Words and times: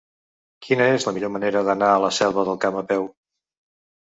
Quina 0.67 0.87
és 0.93 1.05
la 1.09 1.13
millor 1.17 1.31
manera 1.35 1.63
d'anar 1.67 1.91
a 1.91 1.99
la 2.05 2.11
Selva 2.23 2.47
del 2.49 2.59
Camp 2.67 2.81
a 2.83 2.85
peu? 2.95 3.07